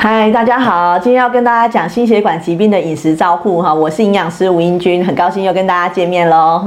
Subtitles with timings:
[0.00, 6.64] 嗨，大家好，今天要跟大家讲心血管疾病的饮食照护哈，我是营养师吴英君，很高兴又跟大家见面喽。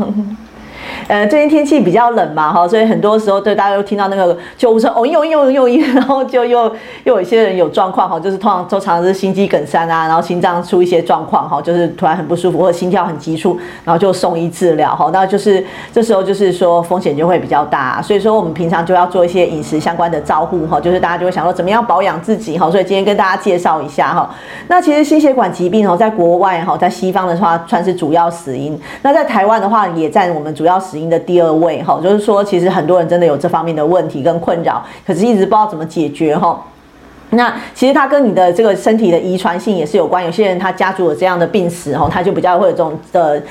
[1.08, 6.66] 呃，最近天气比较冷嘛，哈，所以很多时候对大家都听到那个救护车哦哟哟哟哟，然后就又
[7.04, 24.30] 又有一些人有状况哈，就是通常都常常是心肌梗塞啊，然后心脏出一些状况哈，就是突然很不舒服或者心跳很急促，然后就送医治疗哈，那就是这时候就是说风险就会比较大，所以说我们平常就要做一些饮食相关的照护哈，就是大家就会想说怎么样保养自己哈，所以今天跟大家介绍一下哈。
[24.68, 36.62] 那其实心血管疾病哦，在国外哈，在西方的话算是主要死因，那在台湾的话也占我们主要死因的第二位哈，就是说其实很多人真的有这方面的问题跟困扰，可是一直不知道怎么解决哈。
[37.34, 43.42] 那其实它跟你的这个身体的遗传性也是有关，有些人他家族有这样的病史哈，他就比较会有这种的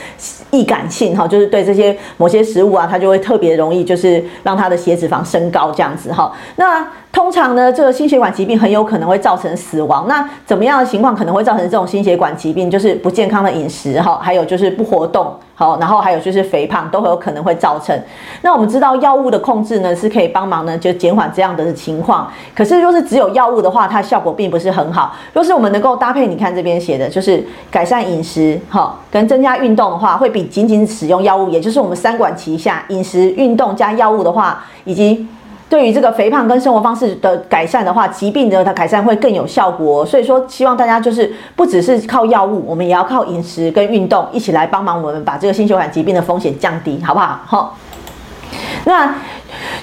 [0.51, 6.30] 易感性哈，就是对这些某些食物啊，他就会特别容易就是让他的血脂肪升高这样子哈。
[6.57, 10.07] 那通常呢，这个心血管疾病很有可能会造成死亡。
[10.09, 12.71] 那怎么样的情况可能会造成这种心血管疾病？
[12.71, 18.01] 就是不健康的饮食哈，还有就是不活动好，然后还有就是肥胖都会有可能会造成。
[18.43, 22.30] 那我们知道药物的控制呢是可以帮忙呢，就减缓这样的情况。
[22.55, 25.13] 可是若是只有药物的话，它效果并不是很好。
[25.33, 35.27] 若是我们能够搭配，你看这边写的就是改善饮食哈，跟增加运动的话，会比仅仅使用药物，也就是我们三管齐下，饮食、运动加药物的话，以及。
[35.71, 40.04] 对于这个肥胖跟生活方式的改善的话，疾病的它改善会更有效果。
[40.04, 47.40] 所以说，希望大家就是不只是靠药物，我们也要靠饮食跟运动一起来帮忙我们把这个心血管疾病的风险降低，好不好？
[47.46, 47.77] 好，
[48.85, 49.15] 那。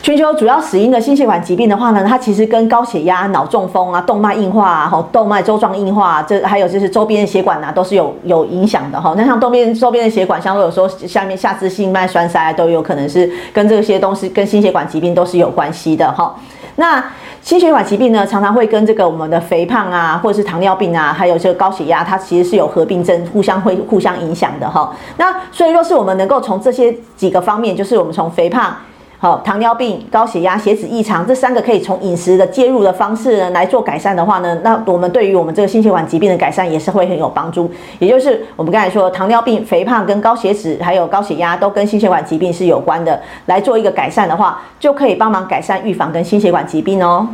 [0.07, 9.13] 全球主要死因的心血管疾病的话呢，它其实跟高血压、脑中风啊、动脉硬化啊、哈动脉粥状硬化，这还有就是周边的血管呐，都是有有影响的哈。
[9.17, 16.33] 那像周边周边的血管，像有时候下面下肢静脉栓塞都有可能是跟这些东西跟心血管疾病都是有关系的哈。
[16.77, 17.03] 那
[17.41, 24.95] 心血管疾病呢，常常会跟这个我们的肥胖啊，或者是糖尿病啊，还有这个高血压，它其实是有合并症，互相会互相影响的哈。
[25.17, 28.73] 那所以若是我们能够从这些几个方面，就是我们从肥胖。
[29.19, 37.67] 好，糖尿病、高血压、血脂异常这三个可以从饮食的介入的方式呢来做改善的话呢，那我们对于我们这个心血管疾病的改善也是会很有帮助。
[37.97, 47.27] 也就是我们刚才说，糖尿病、肥胖跟高血脂还有高血压都跟心血管疾病是有关的，来做一个改善的话，就可以帮忙改善预防跟心血管疾病哦。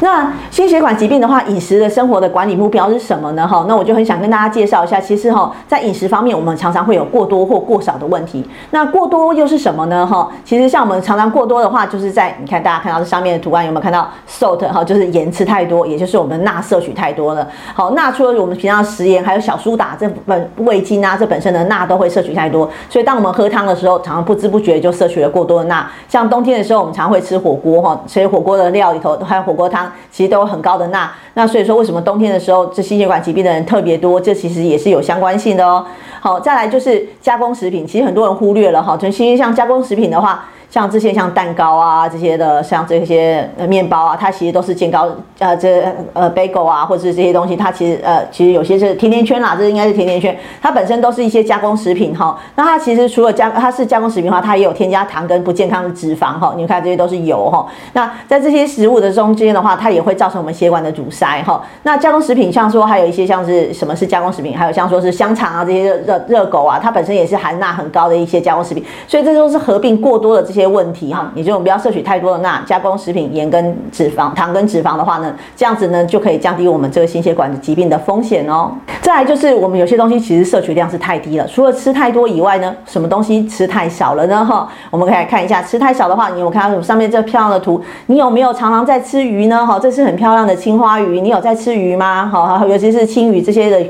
[0.00, 3.46] 那心血管疾病的话，饮食的生活的管理目标是什么呢？
[3.46, 5.00] 哈，那我就很想跟大家介绍一下。
[5.00, 8.48] 其实哈，在饮食方面，我们常常会有过多或过少的问题。
[8.70, 10.06] 那过多又是什么呢？
[10.06, 17.46] 哈，其实像我们常常过多的话，就是在你看大家看到这上面的图案有没有看到 salt 哈，就是盐吃太多，也就是我们钠摄取太多了。
[17.74, 22.70] 好，钠除了我们平常食盐，还有小苏打这本味精啊，这本身的钠都会摄取太多。
[22.88, 25.84] 所以当我们喝汤的时候，常常不知不觉就摄取了过多的钠。
[26.08, 29.87] 像冬天的时候，我们常会吃火锅哈，所以火锅的料里头还有火锅汤。
[30.10, 34.20] 其实都有很高的钠，那所以说为什么冬天的时候这心血管疾病的人特别多？
[34.20, 35.84] 这其实也是有相关性的哦。
[36.20, 38.96] 好，再来就是加工食品，其实很多人忽略了哈。
[38.96, 40.44] 就其实像加工食品的话。
[40.70, 45.08] 像这些像蛋糕啊这些的，像这些呃面包啊，它其实都是健高
[45.38, 52.38] 呃这呃 bagel 啊，或者是这些东西，它其实呃其实有些是甜甜圈啦，这应该是甜甜圈，它本身都是一些加工食品哈。
[52.54, 56.52] 那它其实除了加它是加工食品的话，它也有添加糖跟不健康的脂肪哈。
[56.54, 57.66] 你看这些都是油哈。
[57.94, 61.62] 那在这些食物的中间的话，它也会造成我们血管的阻塞哈。
[61.84, 70.57] 那加工食品像说还有一些像是什么是加工食品，还有像说是香肠啊这些热热热狗啊，它本身也是含钠很高的一些加工食品，所以这都是合并过多的这些。
[70.60, 78.72] 些问题哈，也就我们不要摄取太多的钠，加工食品盐跟脂肪、糖跟脂肪的话呢，这样子呢就可以降低我们这个心血管的疾病的风险哦。
[79.00, 84.44] 再来就是我们有些东西其实摄取量是太低了，除了吃太多以外呢，什么东西吃太少了呢？
[84.44, 89.66] 哈，我们可以来看一下，吃太少的话，你有看到上面这漂亮的图，你有没有常常在吃鱼呢？
[89.66, 92.26] 哈，这是很漂亮的青花鱼，你有在吃鱼吗？
[92.26, 93.86] 哈，尤其是青鱼这些的。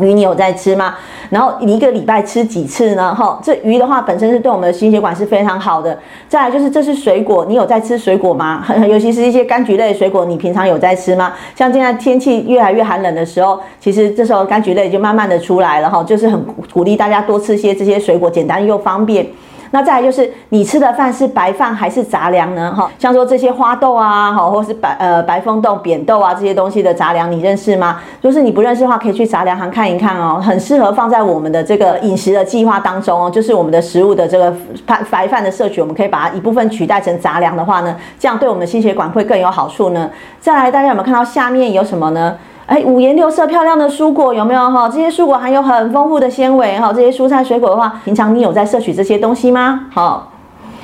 [0.00, 0.94] 鱼你有在吃吗？
[1.30, 3.14] 然后你一个礼拜吃几次呢？
[3.14, 5.98] 哈，这鱼的话本身是对我们的心血管是非常好的。
[6.28, 8.64] 再来就是这是水果，你有在吃水果吗？
[8.88, 11.32] 尤其是一些柑橘类水果，你平常有在吃吗？
[11.54, 16.42] 像现在天气越来越寒冷的时候，其实这时候柑橘类就慢慢的出来了哈，就是很
[16.72, 19.26] 鼓励大家多吃些这些水果，简单又方便。
[19.70, 22.72] 那再来就是你吃的饭是白饭还是杂粮呢？
[22.74, 28.00] 哈，像说这些花豆啊，哈，或是白呃白凤豆、扁豆啊这些东西的杂粮，你认识吗？
[28.20, 33.30] 就是你不认识的话，可以去杂粮行看一看哦，很适合放在我们的这个饮食的计划当中哦。
[33.30, 34.54] 就是我们的食物的这个
[34.86, 40.10] 白白饭的摄取，我们可以把它一部分取代成杂粮的话呢，这样对我们的心血管会更有好处呢。
[40.40, 42.34] 再来，大家有没有看到下面有什么呢？
[42.68, 44.86] 哎，五颜六色漂亮的蔬果有没有哈？
[44.90, 46.92] 这些蔬果含有很丰富的纤维哈。
[46.92, 49.86] 这些蔬菜水果的话，平常你有在摄取这些东西吗？
[49.90, 50.30] 好，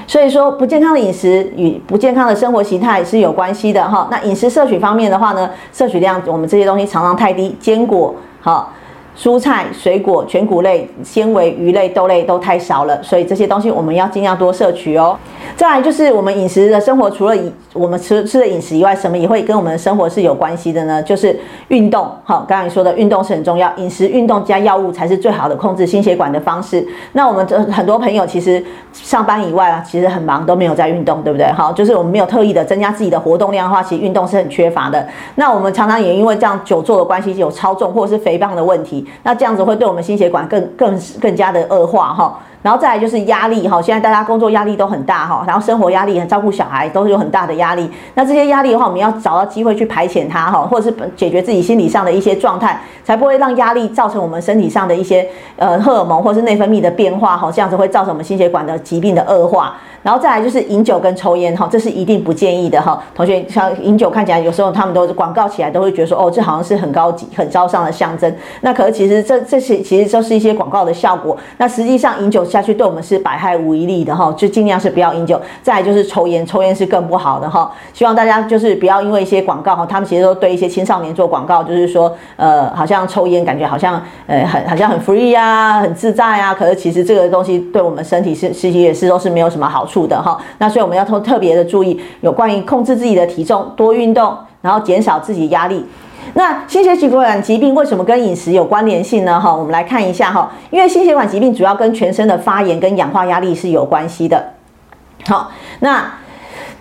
[0.07, 4.09] 所以说，不健康的饮食与不健康的生活形态是有关系的哈。
[4.11, 8.73] 那饮食摄取方面的话呢，摄取量我们这些东西常常太低，坚果好。
[9.17, 15.17] 蔬菜、水果、全谷类、纤维、鱼类、豆类都太少了，所以这些东西我们要尽量多摄取哦。
[15.57, 21.01] 再来就是我们饮食的生活，除了以我们吃吃的饮食以外，什么也会跟我们的生活是有关系的呢？
[21.03, 21.39] 就是
[21.69, 22.09] 运动。
[22.25, 26.85] 好，刚才说的运动是很重要，饮食、运动加药物才是最好的控制心血管的方式。
[27.13, 28.63] 那我们这很多朋友其实
[28.93, 31.47] 上班以外啊，其实很忙，都没有在运动，对不对？
[31.53, 35.07] 好，就是我们没有特意的增加自己的活动量的话，其实运动是很缺乏的。
[35.37, 39.04] 那我们常常也因为这样久坐的关系，有超重或者是肥胖的问题。
[39.23, 47.87] 那这样子会对我们心血管更更更加的恶化哈，然后再来就是压力哈，现在大家工作压力都很大哈，然后生活压力、照顾小孩都是有很大的压力。
[48.15, 59.75] 那这些压力的话，我们要找到机会去排遣它哈，或者是解决自己心理上的一些状态，才不会让压力造成我们身体上的一些呃荷尔蒙或是内分泌的变化哈，这样子会造成我们心血管的疾病的恶化。
[60.03, 63.03] 然后再来就是饮酒跟抽烟哈，这是一定不建议的哈。
[63.15, 68.35] 同学像饮酒看起来有时候他们都广告起来都会觉得说哦，这好像是很高级、很招商的象征。
[68.61, 71.35] 那可是其实这这些其实都是一些广告的效果。
[71.57, 75.41] 那实际上饮酒下去对我们是百害无一利的哈，就尽量是不要饮酒。
[75.63, 77.73] 再就是抽烟，抽烟是更不好的哈。
[77.93, 86.53] 希望大家就是不要因为一些广告哈，他们其实都对一些青少年做广告，就是说呃，好像抽烟感觉好像呃很好像很 free 啊，很自在啊。
[86.53, 89.85] 可是其实这个东西对我们身体是实际也是都是没有什么好。
[89.87, 95.85] 处的哈，那所以我们要特特别的注意有关于控制自己的体重，多运动，然后减少自己压力。
[96.33, 99.39] 那心血管疾病为什么跟饮食有关联性呢？
[99.39, 104.55] 哈，我们来看一下哈，因为心血管疾病主要跟全身的发炎跟氧化压力是有关系的。
[105.27, 106.11] 好，那。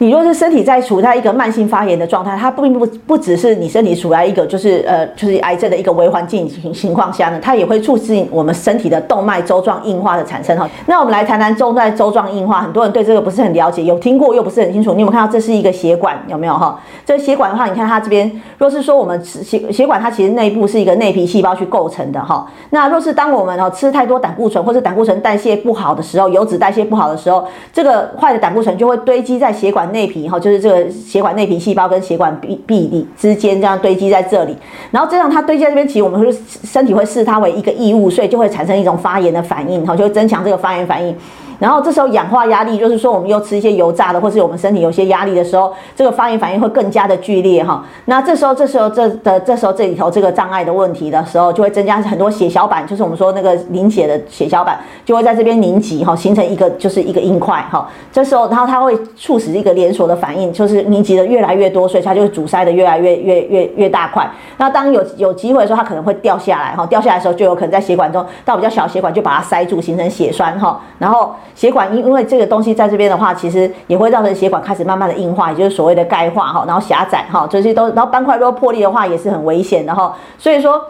[0.03, 10.69] 你若是身体在处在一个慢性发炎的状态，它并不不只是你身体处在一个就是呃就是癌症的一个微环境情情况下呢，它也会促进我们身体的动脉粥状硬化的产生哈。
[10.87, 14.93] 那我们来谈谈动脉粥状硬化，很多人对这个不是很了解，有听过又不是很清楚。
[14.93, 16.77] 你有没有看到这是一个血管有没有哈？
[17.05, 22.45] 这血管的话，你看它这边，若是说我们血血管它其实内部是一个内皮细胞去构成的哈。
[22.71, 29.89] 那若是当我们哦吃太多胆固醇或者胆固醇代谢不好的时候，油脂代谢不好的时候，这个坏的胆固醇就会堆积在血管。
[29.93, 34.53] 内皮哈，就是这个血管内皮细胞跟血管壁壁里之间这样堆积在这里，
[34.91, 36.33] 然后这样它堆积在这边，其实我们说
[36.65, 41.15] 身体会视它为一个异物，所以就会产生一种发炎的反应，哈，就会增强这个发炎反应。
[41.59, 47.83] 然后这时候氧化压力，就是说我们又吃一些油炸的，或是我们身体有些压力的时候，这个发炎反应会更加的剧烈哈。
[48.05, 57.87] 那这时候，这时候这的这时候这里头这个障碍的问题的时候，就会增加很多血小板，就是我们说那个凝血的血小板就会在这边凝集哈，形成一个就是一个硬块哈。
[58.11, 64.29] 这时候，然后它会促使一个连锁的反应，就是凝集的越来越多，所以它就阻塞的越来越越越越大块。
[64.57, 71.33] 那当有有机会的时候，它可能会掉下来哈，掉下来的时候就有可能在血管中到比较小血管就把它塞住，形成血栓哈，然后。
[71.55, 80.81] 血管因因为这个东西在这边的话，其实也会造成血管开始慢慢的硬化，也就是所谓的钙化哈，然后狭窄哈，这些都然后斑块如果破裂的话也是很危险的哈，所以说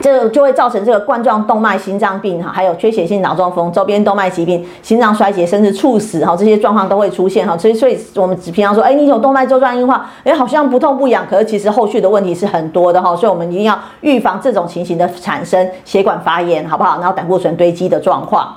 [0.00, 7.58] 这个就会造成这个冠状动脉心脏病哈，还有缺血性脑中风、周边动脉疾病、心脏衰竭，甚至猝死哈，这些状况都会出现哈。
[7.58, 16.98] 所以所以我们只平常说，哎，你有动脉粥状硬化，哎，好像不痛不痒，可是其实后续的问题是很多的哈，所以我们一定要预防这种情形的产生，血管发炎好不好？
[16.98, 18.56] 然后胆固醇堆积的状况。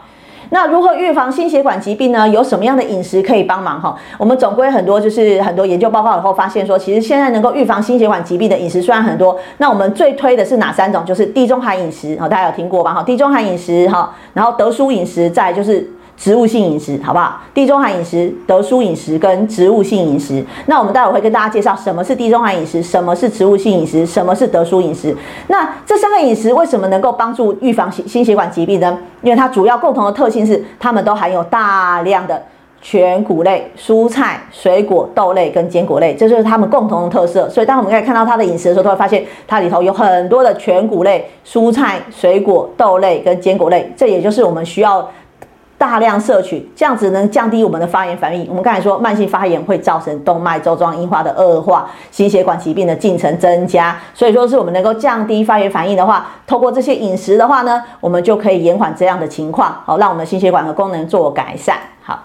[0.54, 2.30] 那如何预防心血管疾病呢？
[2.30, 3.98] 有什么样的饮食可以帮忙哈？
[4.20, 11.04] 我们总归很多，就是很多研究报告以后发现说，其实现在能够预防心血管疾病的饮食虽然很多，那我们最推的是哪三种？
[11.04, 12.94] 就是地中海饮食，哈，大家有听过吧？
[12.94, 15.92] 哈，地中海饮食，哈，然后德叔饮食，再就是。
[16.16, 17.42] 植物性饮食，好不好？
[17.54, 20.44] 地中海饮食、德叔饮食跟植物性饮食。
[20.68, 25.16] 那我们待会会跟大家介绍什么是地中海饮食，什么是植物性饮食，什么是德叔饮食。
[25.48, 28.98] 那这三个饮食为什么能够帮助预防心心血管疾病呢？
[29.22, 32.42] 因为它主要共同的特性是，它们都含有大量的
[32.82, 37.50] 全谷类、蔬菜、水果、豆类跟坚果类，这就是它们共同的特色。
[37.50, 43.92] 所以当我们可以看到它的饮食的时候，都会发现它里头有很多的全谷类、蔬菜、水果、豆类跟坚果类。
[43.98, 45.06] 这也就是我们需要。
[45.78, 48.48] 大量摄取，这样子能降低我们的发炎反应。
[48.48, 53.96] 我们刚才说，慢性发炎会造成动脉周状硬化的恶化，心血管疾病的进程增加。
[54.14, 61.78] 所以说，是我们能够降低发炎反应的话，透过这些饮食的话呢，我们就可以延缓这样的情况，好，让我们心血管的功能做改善。
[62.02, 62.18] 好，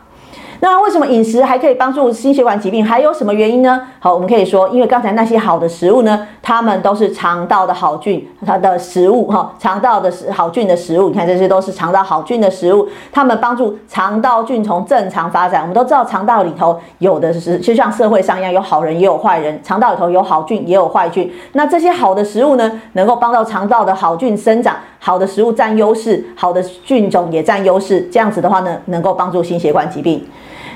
[0.60, 2.84] 那为什么饮食还可以帮助心血管疾病？
[2.84, 3.80] 还有什么原因呢？
[4.00, 11.10] 好，我们可以说，因为刚才那些好的食物呢，它们都是肠道的好菌，它的食物哈，肠道的好菌的食物。
[11.10, 15.60] 你看，这些都是肠道好菌的食物，它们帮助肠道菌丛正常发展。
[15.60, 21.32] 我们都知道，肠道里头有的是，就像社会上一样，有好人也有坏人，肠道里头有好菌也有坏菌。
[21.52, 28.00] 那这些好的食物呢，能够帮到肠道的好菌生长，好的食物占优势，好的菌种也占优势。
[28.10, 30.26] 这样子的话呢，能够帮助心血管疾病。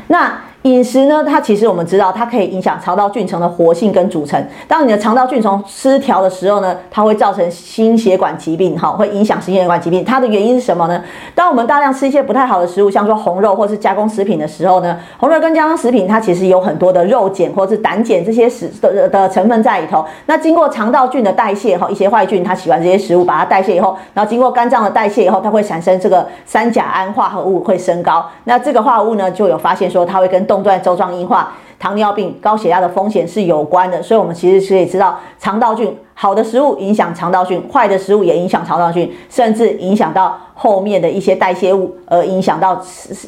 [0.09, 1.25] 那饮食呢？
[1.25, 4.41] 它其实我们知道，它可以影响肠道菌层的活性跟组成。
[4.69, 10.05] 当你的肠道菌丛失调的时候呢，它会造成心血管疾病，哈，会影响心血管疾病。
[10.05, 11.03] 它的原因是什么呢？
[11.35, 20.05] 当我们大量吃一些不太好的食物，像说红肉或是加工食品的时候呢，红肉跟加工食品它其实有很多的肉碱或是胆碱这些食的的成分在里头。
[20.27, 28.25] 那经过肠道菌的代谢，哈，一些坏菌它喜欢这些食物，把它代谢以后，然后经过肝脏的代谢以后，它会产生这个三甲胺化合物会升高。
[28.45, 42.79] 那这个化合物呢，就有发现说它会跟动段粥状硬化、糖尿病、高血压的风险是有关的，所以我们其实可以知道，肠道菌好的食物影响肠道菌，坏的食物也影响肠道菌，甚至影响到后面的一些代谢物，而影响到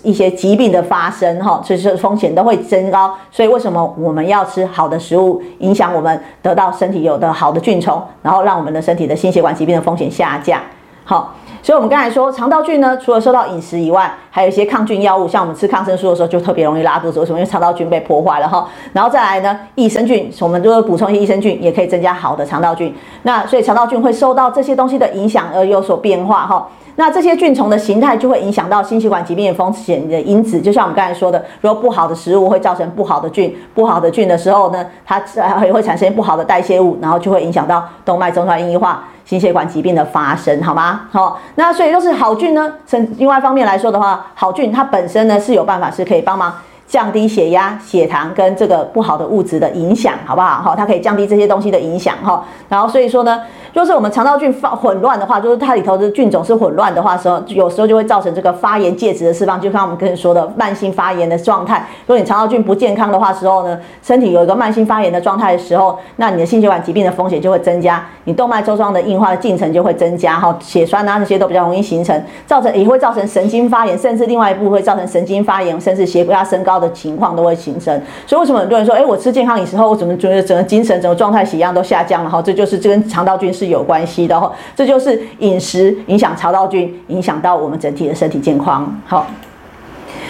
[0.02, 3.14] 一些疾病的发生，哈，所以说风险都会增高。
[3.30, 10.60] 所以为什么我们要吃好的食物，影响我们得到身体有的好的菌虫，然后让我们的身体的心血管疾病的风险下降，
[11.04, 11.34] 好。
[11.64, 17.38] 所以，我们刚才说肠道菌呢，除了受到饮食以外，还有一些抗菌药物，像我们吃抗生素的时候，就特别容易拉肚子，为什么？
[17.38, 18.68] 因为肠道菌被破坏了哈。
[18.92, 22.94] 然后再来呢，益生菌，我们就是补充一些益生菌，也可以增加好的肠道菌。
[23.22, 26.68] 那所以肠道菌会受到这些东西的影响而有所变化哈。
[26.96, 30.60] 那这些菌虫的形态就会影响到心血管疾病的风险的因子。
[30.60, 39.02] 就像我们刚才说的，如果不好的食物会造成不好的菌，不好的菌的时候呢，它还会产生不好的代谢物，然后就会影响到动脉粥状硬化。
[39.24, 41.08] 心血管疾病的发生，好吗？
[41.10, 42.74] 好，那所以就是好菌呢。
[42.86, 46.54] 从另外一方面来说的话，好菌它本身呢是有办法是可以帮忙
[46.94, 50.62] 降低血压、血糖跟这个不好的物质的影响，好不好？
[50.62, 52.44] 好，它可以降低这些东西的影响，哈。
[52.68, 53.40] 然后所以说呢。
[53.74, 61.84] 就是我们肠道菌发混乱的话，就是它里头的菌种是混乱的话时候，有时候就会造成这个发炎介质的释放，就像我们跟你说的慢性发炎的状态。
[62.06, 77.98] 如果你肠道菌不健康的话时候呢，身体有一个慢性发炎的状态的时候，那你的心血管疾病的风险就会增加，你动脉粥状的硬化的进程就会增加，哈，血栓啊这些都比较容易形成，造成也会造成神经发炎，甚至另外一步会造成神经发炎，甚至血压升高的情况都会形成。
[78.26, 82.28] 所以为什么很多人说，哎，我吃健康饮食后，我怎么觉得整个精神、整个状态、血压都下降了？
[82.28, 83.54] 哈，这就是这跟肠道菌。
[83.54, 88.92] 是有关系的哈，这就是饮食影响肠道菌，影响到我们整体的身体健康。
[89.06, 89.24] 好，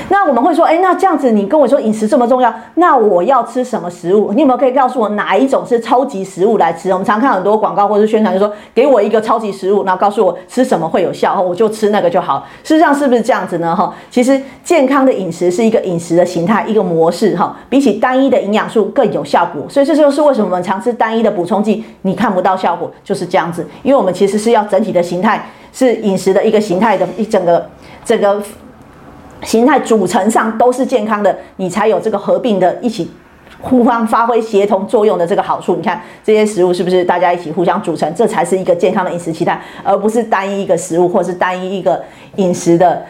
[0.09, 4.33] 那我们会说，哎，那这样子你跟我说饮食这么重要，那我要吃什么食物？
[4.33, 6.91] 你有没有可以告诉我哪一种是超级食物来吃？
[6.91, 12.47] 我们常看很多广告或者宣传，就说给我一个超级食物，然后告诉我吃什么会有效，我就吃那个就好。
[12.63, 13.75] 事实上是不是这样子呢？
[13.75, 19.63] 哈，其实健康的饮食是一个饮食的形态，一个模式哈，比起单一的营养素更有效果。
[19.69, 23.67] 所以这就是为什么我们常吃单一的补充剂，你看不到效果，就是这样子。
[23.83, 27.67] 因为我们其实是要整体的形态，是饮食的一个形态的一整个
[28.05, 28.41] 整个。
[29.45, 33.11] 形态组成上都是健康的，你才有这个合并的一起
[33.61, 35.77] 互相发挥协同作用的这个好处。
[35.77, 42.03] 你看这些食物是不是大家一起互相组成，这才是一个健康的饮食形态，而不是单一一个食物或是单一一个
[42.37, 43.03] 饮食的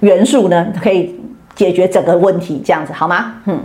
[0.00, 0.66] 元素呢？
[0.82, 1.18] 可以
[1.54, 3.34] 解决整个问题，这样子好吗？
[3.46, 3.60] 嗯，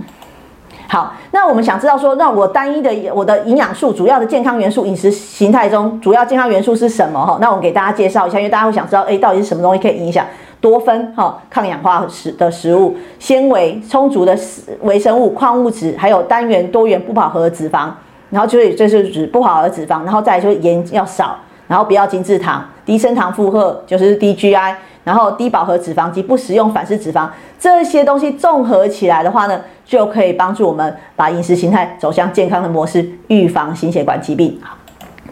[0.87, 1.13] 好。
[1.31, 7.23] 那我们想知道说，那我单一的我的营养素主要的健康元素饮食形态中主要健康元素是什么？
[7.25, 10.25] 哈，那我们给大家介绍一下，因为大家会想知道，哎，到底是什么东西可以影响？
[10.65, 14.35] 多酚哈，抗氧化食的食物，纤维充足的
[14.81, 17.87] 微生物、矿物质，还有单元、多元不饱和脂肪，
[18.31, 27.29] 然后就是这是指不饱和脂肪，然后再就是盐要少，然后不要精制糖，低升糖负荷就是低 GI，然后低饱和脂肪及不食用反式脂肪，
[27.59, 34.59] 这些东西综合起来的话呢，就可以帮助我们把饮食形态走向健康的模式，预防心血管疾病。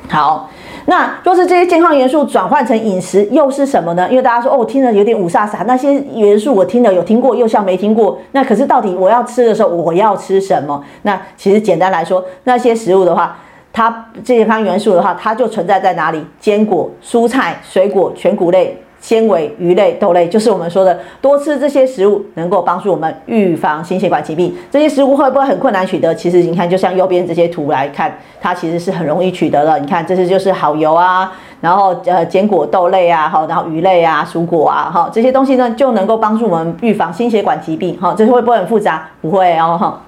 [0.07, 0.47] 好。
[0.85, 4.07] 那若是这些健康元素转换成饮食，又是什么呢？
[4.09, 8.19] 因为大家说哦，听了有点五煞煞，那些元素我听了有听过，又像没听过。
[8.33, 10.83] 那可是到底我要吃的时候，我要吃什么？
[11.03, 13.37] 那其实简单来说，那些食物的话，
[13.71, 16.25] 它健康元素的话，它就存在在哪里？
[16.39, 18.82] 坚果、蔬菜、水果、全谷类。
[19.03, 24.55] 纤维、鱼类、豆类，就是我们说的多吃这些食物，能够帮助我们预防心血管疾病。
[24.71, 26.15] 这些食物会不会很困难取得？
[26.15, 29.77] 其实你看，就像右边这些图来看，它其实是很容易取得的。
[29.77, 31.29] 你看，这些就是好油啊，
[31.59, 37.99] 然后呃坚果、豆类啊，哈，然后鱼类啊、蔬果啊，哈，这些东西呢就能够帮助我们预防心血管疾病。
[37.99, 39.09] 哈，这些会不会很复杂？
[39.21, 40.01] 不会哦，哈。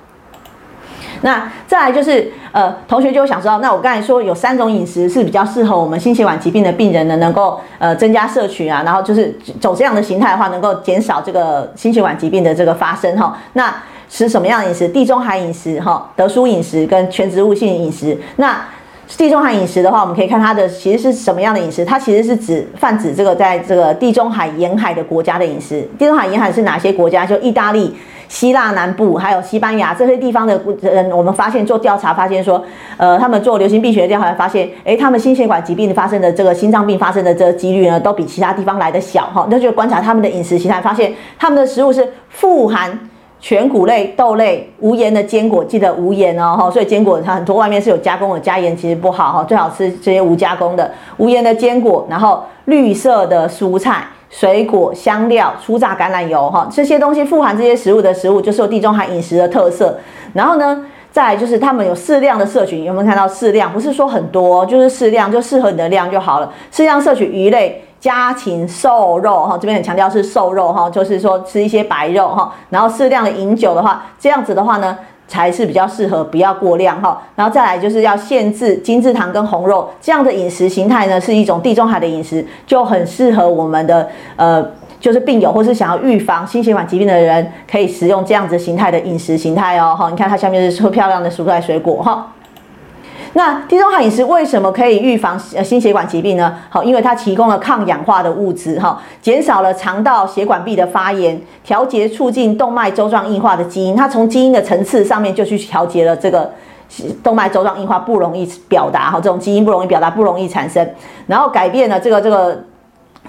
[1.22, 13.38] 那再来就是呃，同学就想知道，那我刚才说有三种饮食是比较适合我们心血管疾病的病人呢，能够呃增加摄取啊，然后就是走这样的形态的话，能够减少这个心血管疾病的这个发生哈。
[13.54, 13.74] 那
[14.10, 14.88] 吃什么样的饮食？
[14.88, 18.18] 地中海饮食哈，德蔬饮食跟全植物性饮食。
[18.38, 18.56] 那
[19.18, 21.84] 地中海饮食的话，我们可以看它的其实是什么样的饮食？
[21.84, 25.82] 它其实是指泛指这个在这个地中海沿海的国家的饮食。
[25.98, 27.26] 地中海沿海是哪些国家？
[27.26, 27.96] 就意大利、
[28.36, 32.62] 希腊南部，还有西班牙这些地方的人，我们发现做调查发现说，
[32.98, 39.48] 呃，他们做流行病学调查发现，诶，他们心血管疾病发生的这个心脏病发生的这个几率呢，都比其他地方来的小哈。
[39.50, 43.00] 那就观察他们的饮食形态，发现他们的食物是富含。
[43.38, 46.72] 全谷类、豆类、无盐的坚果，记得无盐哦哈。
[46.72, 52.08] 所以坚果它很多外面是有加工的，加盐其实不好哈，最好吃这些无加工的、无盐的坚果。
[52.10, 59.98] 然后绿色的蔬菜、水果、香料、初榨橄榄油哈，这些东西富含这些食物的食物，就是有地中海饮食的特色。
[60.34, 63.72] 然后呢，再就是他们有适量的摄取，有没有看到适量？
[63.72, 66.52] 不是说很多，就是适量，就适合你的量就好了。
[66.72, 67.82] 适量摄取鱼类。
[67.98, 74.96] 家禽瘦肉哈，这边很强调是瘦肉哈，就是说吃一些白肉哈，然后适量的饮酒的话，这样子的话呢，
[75.28, 77.22] 才是比较适合，不要过量哈。
[77.36, 84.64] 然后再来就是要限制精制糖跟红肉，这样的饮食形态呢，是一种地中海的饮食，就很适合我们的呃，
[85.00, 90.10] 就是病友或是想要预防心血管疾病的人，可以食用这样子形态的饮食形态哦哈。
[90.10, 92.32] 你看它下面是说漂亮的蔬菜水果哈。
[93.38, 96.56] 那地中海饮食为什么可以预防呃心血管疾病呢？
[96.70, 103.94] 好，因为它提供了抗氧化的物质，哈，减少了肠道血管壁的发炎，调节促进动脉粥状硬化的基因。
[103.94, 106.50] 它从基因的层次上面就去调节了这个
[107.22, 110.90] 动脉粥状硬化不容易表达，哈，这种基因不容易表达，不容易产生，
[111.28, 112.64] 然后改变了这个这个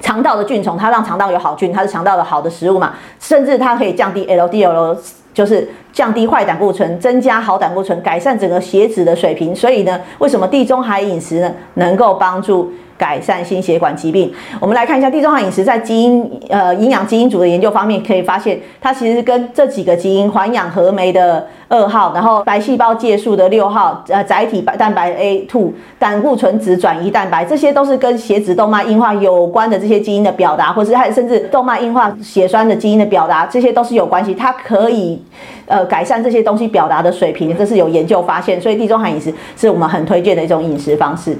[0.01, 4.97] 肠道的菌虫，它让肠道有好菌，它是肠道的好的食物嘛，甚至它可以降低 LDL。
[5.37, 9.55] 就是降低坏胆固醇，增加好胆固醇，改善整个血脂的水平。
[9.55, 12.73] 所以呢，为什么地中海饮食呢能够帮助？
[12.99, 35.23] 改善心血管疾病，我们来看一下地中海饮食在基因呃营养基因组的研究方面，可以发现它其实跟这几个基因环氧合酶的二号，然后白细胞介素的六号，呃载体白蛋白 A two，胆固醇脂转移蛋白，这些都是跟血脂动脉硬化有关的这些基因的表达，或是还甚至动脉硬化血栓的基因的表达，这些都是有关系，它可以
[35.67, 41.37] 呃改善这些东西表达的水平，这是有研究发现，所以地中海饮食是我们很推荐的一种饮食方式。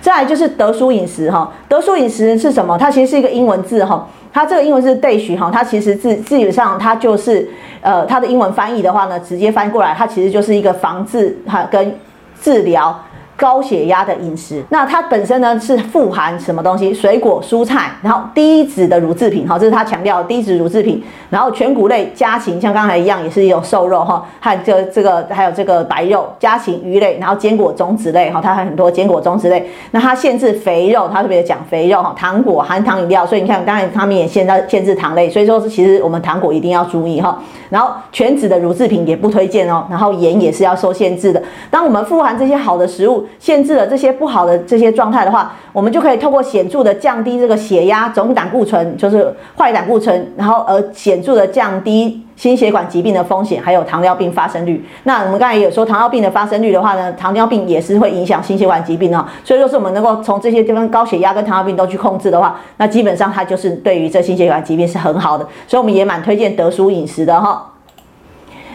[0.00, 2.78] 再来就是德蔬饮食哈，德蔬饮食是什么？
[2.78, 7.48] 它其实是一个英文字哈，它这个英文是 dish 哈，它其实字基本上它就是
[7.80, 11.94] 呃它的英文翻译的话呢，直接翻过来，它其实就是一个防治哈跟
[12.40, 12.96] 治疗。
[13.38, 16.92] 高血压的饮食，那它本身呢是富含什么东西？
[16.92, 29.70] 水果、蔬菜，然后低脂的乳制品，好，这是它强调低脂乳制品，然后全谷类、家禽，像刚才一样也是一种瘦肉哈，和这这个还有这个白肉、家禽、鱼类，然后坚果、种子类哈，它还很多坚果、种子类。
[29.92, 37.38] 那它限制肥肉，它特别讲肥肉哈，糖果、含糖饮料，所以你看刚才他们也限在限制糖类，所以说是其实我们糖果一定要注意哈。
[37.70, 41.40] 然后全脂的乳制品也不推荐哦，然后盐也是要受限制的。
[41.70, 43.27] 当我们富含这些好的食物。
[43.38, 54.84] 限制了这些不好的这些状态的话，我们就可以透过显著的降低这个血压、总胆固醇，就是坏胆固醇，然后而显著的降低心血管疾病的风险，还有糖尿病发生率。
[55.04, 59.24] 那我们刚才有说糖尿病的发生率的话呢，糖尿病也是会影响心血管疾病哦。
[59.44, 65.46] 所以说是我们能够从这些地方高血压跟糖尿病都去控制的话，那基本上它就是对于这心血管疾病是很好的。
[65.66, 67.72] 所以我们也蛮推荐德蔬饮食的哈。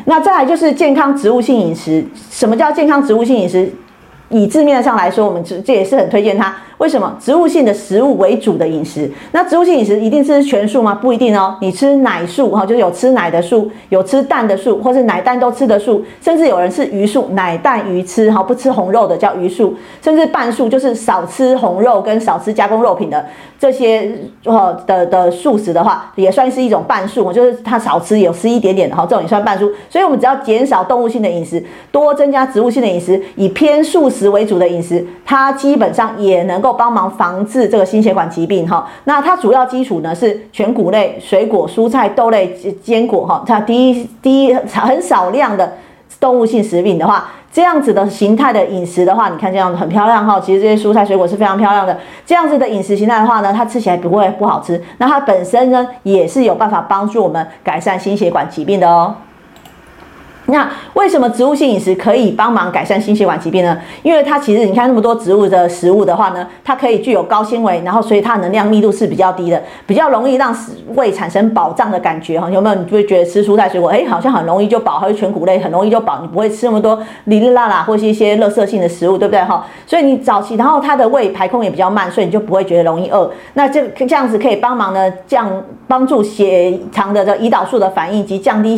[0.06, 3.72] 那再来就是健康植物性饮食，什么叫健康植物性饮食？
[4.34, 6.56] 以字面上来说，我们这这也是很推荐它。
[6.84, 9.10] 为什么植物性的食物为主的饮食？
[9.32, 10.94] 那植物性饮食一定是全素吗？
[10.94, 11.56] 不一定哦。
[11.62, 23.26] 你吃奶素哈，就是有吃奶的素，有吃蛋的素，或是奶蛋都吃的素，甚至有人是鱼素，奶蛋鱼吃哈，不吃红肉的叫鱼素，甚至半素就是少吃红肉跟少吃加工肉品的
[23.58, 24.12] 这些
[24.44, 29.72] 哦的的素食的话，也算是一种半素，就是它少吃有吃一点点的哈，这种也算半素。
[29.90, 36.73] 所以我们只要减少动物性的饮食，多增加植物性的饮食，以偏素食为主的饮食，它基本上也能够。
[36.74, 45.74] 帮忙防治这个心血管疾病哈，那它主要基础呢是全谷类、水果、蔬菜、豆类、坚果哈，它第一第一很少量的
[46.20, 51.98] 动物性食品的话，这样子的形态的饮食的话，你看这样很漂亮哈，其实这些蔬菜水果是非常漂亮的。
[52.26, 59.14] 这样子的饮食形态的话呢，它吃起来不会不好吃，那它本身呢也是有办法帮助我们改善心血管疾病的哦。
[60.48, 63.78] 那为什么植物性饮食可以帮忙改善心血管疾病呢？
[64.02, 70.56] 因为它其实你看那么多植物的食物的话呢，它可以具有高纤维，然后所以它能量密度是比较低的，比较容易让
[70.96, 72.50] 胃产生饱胀的感觉哈。
[72.50, 72.76] 有没有？
[72.76, 79.66] 你就会觉得吃蔬菜水果，哎，好像很容易就饱，还有全谷类很容易就饱，你不会吃那么多哩哩啦啦或是一些垃圾性的食物，对不对哈？
[79.86, 83.32] 所以你早期，然后它的胃排空也比较慢，所以你就不会觉得容易饿。
[83.54, 85.50] 那这这样子可以帮忙呢，降
[85.88, 88.76] 帮助血糖的这胰岛素的反应及降低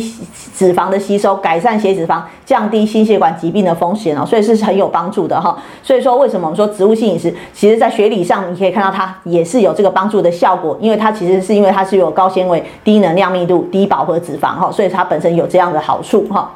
[0.54, 2.20] 脂肪的吸收，改改善血脂肪。
[2.44, 5.56] 降低心血管疾病的风险哦，所以是很有帮助的哈。
[5.82, 16.52] 所以说，为什么我们说植物性饮食，其实在学理上你可以看到它也是有这个帮助的效果，因为它其实是因为它是有高纤维、低能量密度、低饱和脂肪哈，所以它本身有这样的好处哈。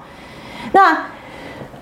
[0.72, 0.96] 那。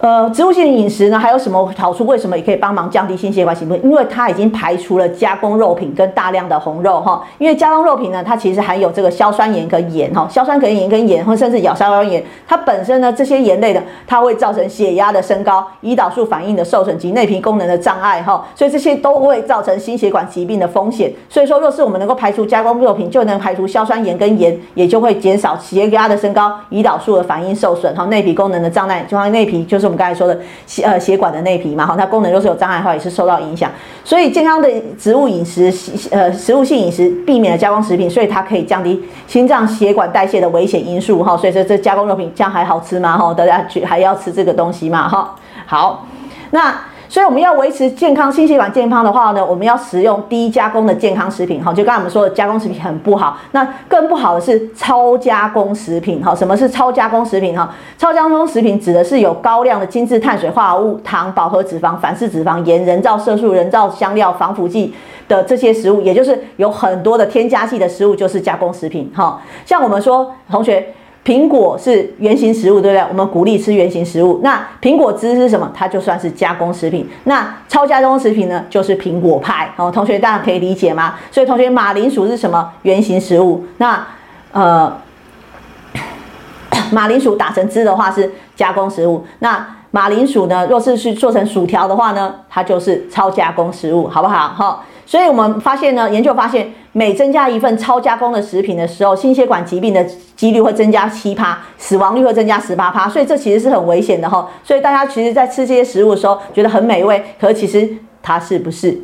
[0.01, 2.07] 呃，植物性饮食呢，还有什么好处？
[2.07, 3.81] 为什么也可以帮忙降低心血管疾病？
[3.83, 7.21] 因为它已经排除了加工肉品跟大量的红肉哈。
[7.39, 18.47] 因为加工肉品呢，它其实含有这个硝酸盐跟盐哈，硝酸跟盐跟盐，或甚至亚硝酸盐，它本身呢，这些盐类的，它会造成血压的升高、胰岛素反应的受损及内皮功能的障碍哈。
[18.55, 21.13] 所以这些都会造成心血管疾病的风险。
[21.29, 30.39] 所以说，若是我们能够排除加工肉品，就能排除硝酸盐跟盐，也就会减少血压的升高、胰岛素的反应受损哈，内皮功能的障碍，就像内皮就是我们刚才说的。
[30.67, 33.71] 血呃血管的内皮嘛，哈，它功能若是有障碍的话，也是受到影响。
[34.05, 35.73] 所以健康的植物饮食，
[36.11, 41.37] 呃，食物性饮食，避免了加工食品，所以它可以降低心脏血管代谢的危险因素，哈。
[41.37, 43.17] 所以说这加工肉品这样还好吃吗？
[43.17, 45.09] 哈，大家去还要吃这个东西吗？
[45.09, 45.35] 哈，
[45.67, 46.07] 好，
[46.51, 46.75] 那。
[47.09, 51.65] 所以我们要维持健康、心血管健康的话呢，我们要食用低加工的健康食品。
[51.65, 56.23] 哈，就刚才我们说的加工食品很不好，那更不好的是超加工食品。
[56.23, 57.59] 哈，什么是超加工食品？
[57.59, 64.93] 哈，超加工食品指的是有高量的精致碳水化合物、糖、饱和脂肪、反式脂肪、盐、人造色素、人造香料、防腐剂
[65.27, 69.11] 的这些食物，也就是有很多的添加剂的食物，就是加工食品。
[69.15, 70.87] 哈，像我们说，同学。
[71.29, 73.05] 苹果是原型食物，对不对？
[73.11, 74.41] 我们鼓励吃原型食物。
[74.43, 75.71] 那苹果汁是什么？
[75.75, 77.07] 它就算是加工食品。
[77.25, 78.65] 那超加工食品呢？
[78.71, 79.71] 就是苹果派。
[79.77, 81.17] 哦，同学大家可以理解吗？
[81.31, 82.73] 所以同学，马铃薯是什么？
[82.81, 83.63] 原型食物。
[83.77, 84.03] 那
[84.53, 84.91] 呃，
[86.93, 89.27] 马铃薯打成汁的话是加工食物。
[89.41, 90.67] 那马铃薯呢？
[90.71, 94.49] 若是去做成薯条的话呢，它就是超加工食物，好不好？
[94.57, 94.83] 哈。
[95.09, 100.05] 所以我们发现呢，研究发现，每增加一份超加工的食品的时候，心血管疾病的
[100.37, 103.09] 几率会增加七趴，死亡率会增加十八趴。
[103.09, 104.47] 所以这其实是很危险的哈。
[104.63, 107.89] 所以大家其实，在吃这些食物的时候，觉得很美味，可其实
[108.23, 108.95] 它是不是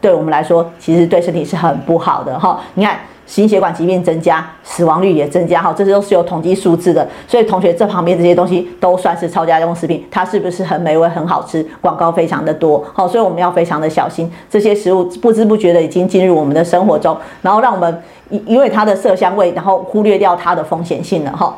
[0.00, 2.60] 对我们来说，其实对身体是很不好的哈？
[2.74, 2.98] 你看。
[3.24, 7.06] 心血管疾病增加，死亡率也增加，哈，这些都是有统计数字的。
[7.26, 11.64] 所以同学，这旁边这些东西都算是超加工食品，它是不是很美味、很好吃？
[11.80, 21.56] 广告非常的多，好，所以我们要非常的小心，这些食物不知不觉的已经进入我们的生活中，然后让我们因因为它的色香味，然后忽略掉它的风险性了，哈。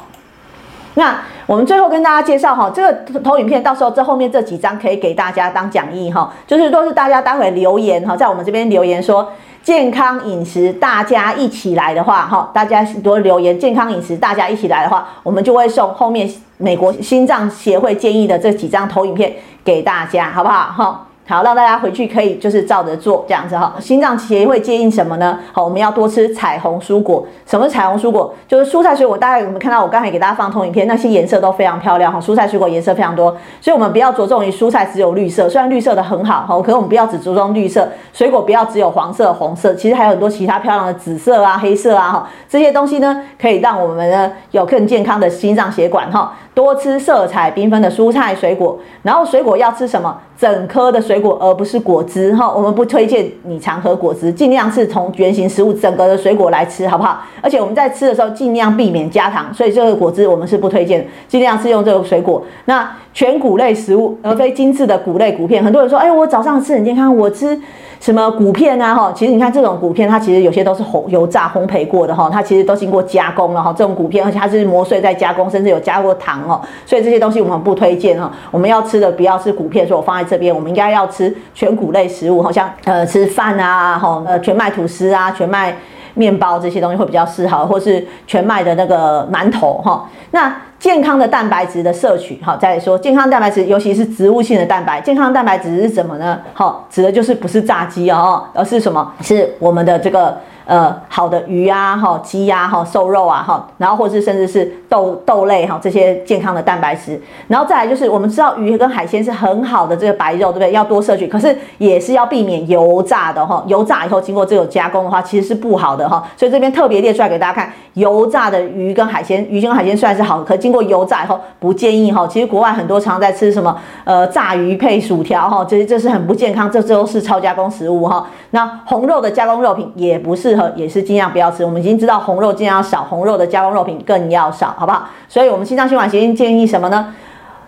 [0.97, 9.29] 那我们最后跟大家介绍哈，这个投影片到时候这后面这几张可以给大家当讲义哈，就是都是大家待会留言哈，在我们这边留言说。
[9.65, 13.59] 健康饮食，大家一起来的话，哈，大家多留言。
[13.59, 19.33] 健康饮食，大家一起来的话，我们就会送后面美国心脏协会建议的这几张投影片
[19.65, 20.71] 给大家，好不好？
[20.71, 21.07] 哈。
[21.27, 23.75] 好，让大家回去可以就是照着做这样子哈。
[23.81, 25.39] 心脏协会建议什么呢？
[25.53, 27.27] 好，我们要多吃彩虹蔬果。
[27.47, 28.35] 什么是彩虹蔬果？
[28.47, 29.17] 就是蔬菜水果。
[29.17, 30.87] 大家有没有看到我刚才给大家放通影片？
[30.87, 32.21] 那些颜色都非常漂亮哈。
[32.21, 35.49] 蔬菜水果颜色非常多，所以我们不要着重于蔬菜只有绿色。
[35.49, 37.89] 虽然绿色的很好哈，可是我们不要只着重绿色。
[38.13, 42.29] 水果不要只有黄色、红色，其实还有很多其他漂亮的紫色啊、黑色啊哈。
[42.51, 46.35] 这些东西呢，可以让我们呢有更健康的心脏血管哈。
[46.53, 50.17] 多吃色彩缤纷的蔬菜水果，然后水果要吃什么？
[50.37, 52.53] 整颗的水水果，而不是果汁哈。
[52.53, 57.21] 我们不推荐你常喝果汁，尽量是从原型食物整个的水果来吃，好不好？
[57.41, 62.43] 而且我们在吃的时候尽量避免加糖，所以这个果汁我们是不推荐，尽量是用这个水果。
[62.65, 65.63] 那全谷类食物，而非精致的谷类谷片。
[65.63, 67.57] 很多人说，哎，我早上吃很健康，我吃。
[68.05, 68.95] 什么谷片啊？
[68.95, 73.73] 哈，其实你看这种谷片，它其实有些都是烘油炸烘焙过的哈，它其实都经过加工了哈。
[73.75, 76.61] 这种谷片，而且它是磨碎再加工，甚至有加过糖哦。
[76.85, 78.31] 所以这些东西我们不推荐哈。
[78.51, 80.55] 我们要吃的不要是谷片，所以我放在这边。
[80.55, 85.75] 我们应该要吃全谷类食物，好像呃吃饭啊，哈，呃全麦吐司啊，全麦。
[86.17, 90.09] 面包这些东西会比较适合，或是全麦的那个馒头哈。
[90.31, 95.01] 那健康的蛋白质的摄取，好，再来说健康蛋白质，尤其是植物性的蛋白。
[95.01, 96.39] 健康蛋白质是什么呢？
[96.53, 99.11] 好，指的就是不是炸鸡哦，而是什么？
[99.23, 100.37] 是我们的这个。
[100.67, 110.73] 呃，好的鱼啊，哈，鸡呀，哈，瘦肉啊，哈，然后或是甚至是豆豆类哈，这些健康的蛋白质，然后再来就是我们知道鱼跟海鲜是很好的这个白肉，对不对？
[110.73, 122.27] 要多摄取，可是也是要避免油炸的哈，油炸以后经过这种加工的话，其实是不好的哈，所以这边特别列出来给大家看，油炸的鱼跟海鲜，鱼跟海鲜虽然是好，可经过油炸以后不建议哈。
[122.27, 128.27] 其实国外很多常在吃什么呃炸鱼配薯条哈，这这是很不健康，这都是超加工食物哈。
[128.51, 131.65] 那红肉的加工肉品也不适合，也是尽量不要吃。
[131.65, 135.09] 我们已经知道红肉尽量少，红肉的加工肉品更要少，好不好？
[135.29, 137.15] 所以我们心脏血管协议建议什么呢？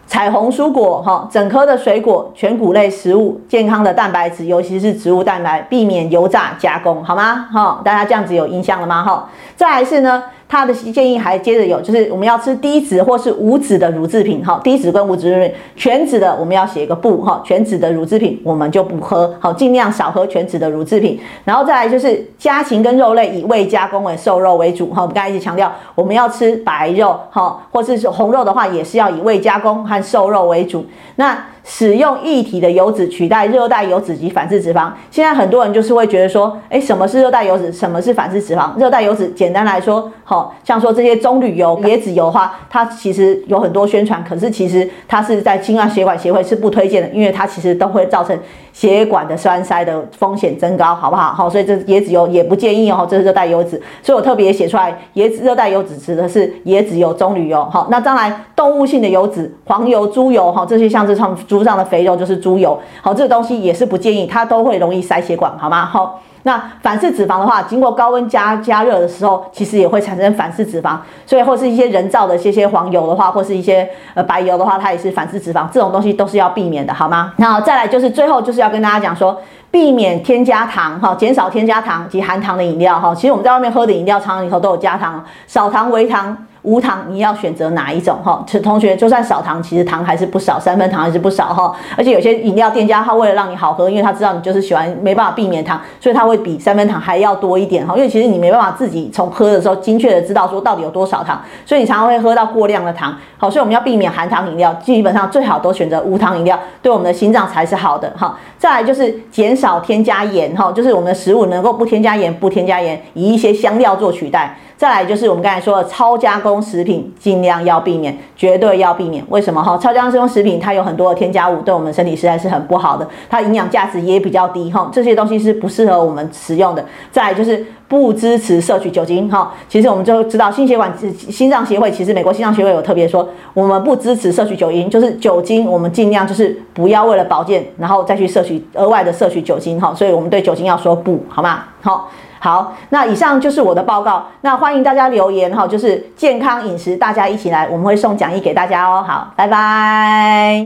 [0.08, 7.48] 彩虹蔬果，哈，整颗的水果，全谷类食物，健康的蛋白质，尤其是植物蛋白，避免油炸加工，好吗？
[7.52, 9.02] 哈，大家这样子有印象了吗？
[9.02, 10.22] 哈，再来是呢。
[10.48, 21.18] 他的建议还接着有，就是我们要吃低脂或是无脂的乳制品，哈，低脂跟无脂乳品，全脂的我们要写一个不，哈，全脂的乳制品我们就不喝，好，尽量少喝全脂的乳制品。
[21.44, 30.86] 然后再来就是家禽跟肉类以未加工为瘦肉为主，哈，我们刚才一直强调我们要吃白肉，哈，或是红肉的话也是要以未加工和瘦肉为主。
[31.16, 31.36] 那
[31.68, 34.88] 使用液体的油脂取代热带油脂及反式脂肪。
[35.10, 37.72] 现在很多人就是会觉得说，哎，什么是热带油脂？
[37.72, 38.70] 什么是反式脂肪？
[38.78, 48.38] 热带油脂简单来说，好，像说这些棕榈油、椰子油的话，它其实有很多宣传，可是其实它是在心脏血管协会是不推荐的，因为它其实都会造成
[48.76, 51.32] 血管的栓塞的风险增高，好不好？
[51.32, 53.80] 好，所以这椰子油也不建议哦，这是热带油脂。
[54.02, 57.64] 所以我特别写出来，椰子热带油脂指的是椰子油、棕榈油。
[57.64, 61.34] 好，那当然动物性的油脂，黄油、猪油，哈，这些像这种。
[61.48, 65.86] 猪上的肥肉就是猪油，好，这个东西也是不建议，它都会容易塞血管，好吗？
[65.86, 77.32] 好，那反式脂肪的话，经过高温加加热的时候，其实也会产生反式脂肪，所以或是一些人造的这些黄油的话，或是一些呃白油的话，它也是反式脂肪，这种东西都是要避免的，好吗？
[77.38, 79.36] 那再来就是最后就是要跟大家讲说，
[79.72, 86.46] 避免添加糖，哈，减少添加糖及含糖的饮料，哈，其实我们在外面喝的饮料，常常里头都有加糖，少糖、微糖。
[86.66, 88.42] 无糖，你要选择哪一种哈？
[88.44, 91.72] 其实同学就算少糖，其实糖还是不少，三分糖还是不少哈。
[91.96, 97.94] 而且有些饮料店家，他为了让你好喝，因为他知道你就是喜欢，没办法避免糖，所以他会比三分糖还要多一点哈。
[97.94, 103.16] 因为其实你没办法自己从喝的时候精确的知道说到底有多少糖，所以你常常会喝到过量的糖。
[103.38, 108.36] 好，所以我们要避免含糖饮料，基本上最好都选择无糖饮料，对我们的心脏才是好的哈。
[108.58, 114.58] 再来就是减少添加盐哈，就是我们的食物能够不添加盐，不添加盐，以一些香料做取代。
[114.76, 119.24] 再来就是我们刚才说的超加工食品，尽量要避免，绝对要避免。
[119.30, 119.78] 为什么哈？
[119.78, 124.90] 超加工食品它有很多的添加物，对我们身体实在是很不好的，它营养价值也比较低哈。
[124.92, 126.84] 这些东西是不适合我们食用的。
[127.10, 129.50] 再来就是不支持摄取酒精哈。
[129.66, 139.94] 其实我们就知道心血管心脏协会，其实美国心脏协会有特别说，我们不支持摄取酒精，就是酒精我们尽量就是不要为了保健，然后再去摄取额外的摄取酒精哈。
[139.94, 141.64] 所以我们对酒精要说不好吗？
[141.80, 142.10] 好。
[142.38, 144.26] 好，那以上就是我的报告。
[144.40, 149.04] 那欢迎大家留言哈，就是健康饮食，大家一起来，我们会送讲义给大家哦。
[149.06, 150.64] 好，拜拜。